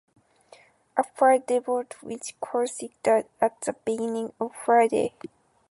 [0.97, 5.13] A fight developed in which Kostic died at the beginning of February.